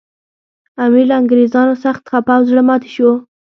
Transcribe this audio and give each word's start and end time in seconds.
امیر 0.83 1.05
له 1.09 1.15
انګریزانو 1.21 1.73
سخت 1.83 2.03
خپه 2.09 2.31
او 2.37 2.41
زړه 2.49 2.61
ماتي 2.67 2.89
شو. 2.95 3.11